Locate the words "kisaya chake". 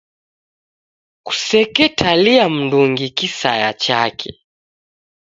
3.09-4.31